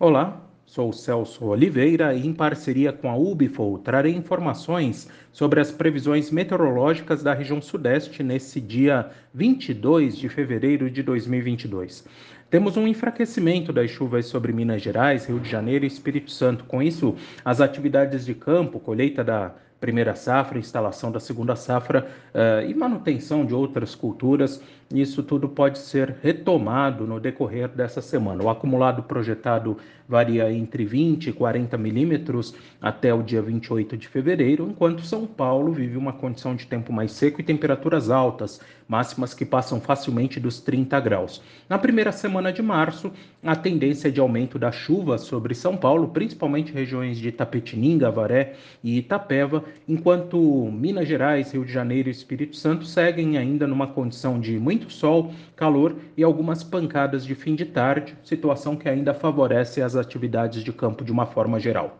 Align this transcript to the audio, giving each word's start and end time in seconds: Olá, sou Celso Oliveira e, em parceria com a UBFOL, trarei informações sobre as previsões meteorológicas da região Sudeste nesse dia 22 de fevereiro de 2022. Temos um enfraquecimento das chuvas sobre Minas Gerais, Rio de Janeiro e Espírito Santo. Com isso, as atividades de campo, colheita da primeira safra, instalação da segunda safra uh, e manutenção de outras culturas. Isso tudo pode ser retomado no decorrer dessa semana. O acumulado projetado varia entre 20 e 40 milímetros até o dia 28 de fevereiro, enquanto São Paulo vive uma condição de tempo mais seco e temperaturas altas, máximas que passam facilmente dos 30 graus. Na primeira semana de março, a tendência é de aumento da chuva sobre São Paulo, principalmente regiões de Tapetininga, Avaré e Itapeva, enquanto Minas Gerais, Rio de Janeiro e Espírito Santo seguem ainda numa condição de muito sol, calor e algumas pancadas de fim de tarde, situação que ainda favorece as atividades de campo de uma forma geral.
Olá, 0.00 0.40
sou 0.64 0.92
Celso 0.92 1.46
Oliveira 1.46 2.14
e, 2.14 2.24
em 2.24 2.32
parceria 2.32 2.92
com 2.92 3.10
a 3.10 3.16
UBFOL, 3.16 3.78
trarei 3.78 4.14
informações 4.14 5.10
sobre 5.32 5.60
as 5.60 5.72
previsões 5.72 6.30
meteorológicas 6.30 7.20
da 7.20 7.34
região 7.34 7.60
Sudeste 7.60 8.22
nesse 8.22 8.60
dia 8.60 9.10
22 9.34 10.16
de 10.16 10.28
fevereiro 10.28 10.88
de 10.88 11.02
2022. 11.02 12.06
Temos 12.48 12.76
um 12.76 12.86
enfraquecimento 12.86 13.72
das 13.72 13.90
chuvas 13.90 14.26
sobre 14.26 14.52
Minas 14.52 14.82
Gerais, 14.82 15.26
Rio 15.26 15.40
de 15.40 15.50
Janeiro 15.50 15.84
e 15.84 15.88
Espírito 15.88 16.30
Santo. 16.30 16.62
Com 16.62 16.80
isso, 16.80 17.16
as 17.44 17.60
atividades 17.60 18.24
de 18.24 18.34
campo, 18.34 18.78
colheita 18.78 19.24
da 19.24 19.52
primeira 19.80 20.14
safra, 20.14 20.58
instalação 20.58 21.10
da 21.10 21.20
segunda 21.20 21.54
safra 21.54 22.08
uh, 22.34 22.68
e 22.68 22.74
manutenção 22.74 23.44
de 23.44 23.54
outras 23.54 23.94
culturas. 23.94 24.60
Isso 24.92 25.22
tudo 25.22 25.48
pode 25.48 25.78
ser 25.78 26.16
retomado 26.22 27.06
no 27.06 27.20
decorrer 27.20 27.68
dessa 27.68 28.00
semana. 28.00 28.42
O 28.42 28.48
acumulado 28.48 29.02
projetado 29.02 29.76
varia 30.08 30.50
entre 30.50 30.86
20 30.86 31.28
e 31.28 31.32
40 31.32 31.76
milímetros 31.76 32.54
até 32.80 33.12
o 33.12 33.22
dia 33.22 33.42
28 33.42 33.96
de 33.98 34.08
fevereiro, 34.08 34.66
enquanto 34.66 35.02
São 35.02 35.26
Paulo 35.26 35.70
vive 35.72 35.98
uma 35.98 36.14
condição 36.14 36.56
de 36.56 36.66
tempo 36.66 36.90
mais 36.90 37.12
seco 37.12 37.40
e 37.40 37.44
temperaturas 37.44 38.08
altas, 38.08 38.60
máximas 38.88 39.34
que 39.34 39.44
passam 39.44 39.78
facilmente 39.78 40.40
dos 40.40 40.60
30 40.60 40.98
graus. 41.00 41.42
Na 41.68 41.78
primeira 41.78 42.10
semana 42.10 42.50
de 42.50 42.62
março, 42.62 43.12
a 43.44 43.54
tendência 43.54 44.08
é 44.08 44.10
de 44.10 44.18
aumento 44.18 44.58
da 44.58 44.72
chuva 44.72 45.18
sobre 45.18 45.54
São 45.54 45.76
Paulo, 45.76 46.08
principalmente 46.08 46.72
regiões 46.72 47.18
de 47.18 47.30
Tapetininga, 47.30 48.08
Avaré 48.08 48.54
e 48.82 48.96
Itapeva, 48.96 49.62
enquanto 49.86 50.38
Minas 50.70 51.08
Gerais, 51.08 51.52
Rio 51.52 51.64
de 51.64 51.72
Janeiro 51.72 52.08
e 52.08 52.12
Espírito 52.12 52.56
Santo 52.56 52.84
seguem 52.84 53.36
ainda 53.36 53.66
numa 53.66 53.86
condição 53.86 54.40
de 54.40 54.58
muito 54.58 54.90
sol, 54.90 55.32
calor 55.56 55.96
e 56.16 56.22
algumas 56.22 56.62
pancadas 56.62 57.24
de 57.24 57.34
fim 57.34 57.54
de 57.54 57.64
tarde, 57.64 58.16
situação 58.22 58.76
que 58.76 58.88
ainda 58.88 59.12
favorece 59.12 59.82
as 59.82 59.96
atividades 59.96 60.62
de 60.62 60.72
campo 60.72 61.04
de 61.04 61.12
uma 61.12 61.26
forma 61.26 61.58
geral. 61.58 61.98